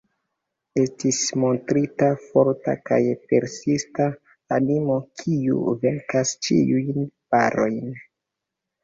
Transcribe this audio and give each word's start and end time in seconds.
Estis 0.83 1.17
montrita 1.41 2.07
forta 2.23 2.73
kaj 2.89 2.99
persista 3.33 4.07
animo, 4.57 4.95
kiu 5.21 5.67
venkas 5.85 6.33
ĉiujn 6.49 7.05
barojn. 7.37 7.79